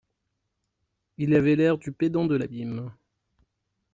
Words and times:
Il 1.19 1.35
avait 1.35 1.55
l’air 1.55 1.77
du 1.77 1.91
pédant 1.91 2.25
de 2.25 2.35
l’abîme. 2.35 2.91